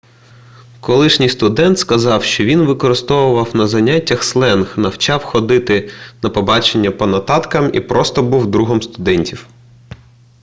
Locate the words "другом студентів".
8.47-9.47